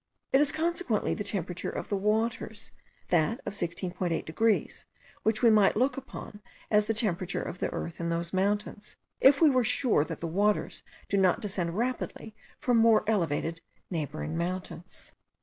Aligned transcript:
It 0.33 0.41
is 0.41 0.51
consequently 0.51 1.13
the 1.13 1.23
temperature 1.23 1.69
of 1.69 1.89
the 1.89 1.95
waters, 1.95 2.71
that 3.09 3.39
of 3.45 3.53
16.8 3.53 4.25
degrees, 4.25 4.87
which 5.21 5.43
we 5.43 5.51
might 5.51 5.77
look 5.77 5.95
upon 5.95 6.41
as 6.71 6.85
the 6.87 6.95
temperature 6.95 7.43
of 7.43 7.59
the 7.59 7.69
earth 7.69 7.99
in 7.99 8.09
those 8.09 8.33
mountains, 8.33 8.97
if 9.19 9.41
we 9.43 9.49
were 9.51 9.63
sure 9.63 10.03
that 10.03 10.19
the 10.19 10.25
waters 10.25 10.81
do 11.07 11.17
not 11.17 11.39
descend 11.39 11.77
rapidly 11.77 12.33
from 12.57 12.77
more 12.77 13.03
elevated 13.05 13.61
neighbouring 13.91 14.35
mountains. 14.35 15.13